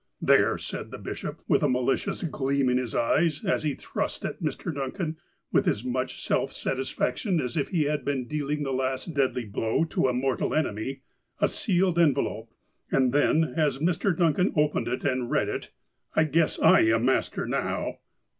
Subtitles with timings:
[0.19, 4.41] "There!" said the bishop, with a malicious gleam in his eyes, as he thrust at
[4.41, 4.73] Mr.
[4.73, 5.17] Duncan,
[5.53, 9.83] ''with as much self satisfaction as if he had been dealing the last deadly blow
[9.83, 11.01] to a mortal enemy,"'
[11.39, 12.51] a sealed envelope,
[12.89, 14.17] and then, as Mr.
[14.17, 15.69] Duncan opened and read it:"
[16.15, 17.99] I guess I am master now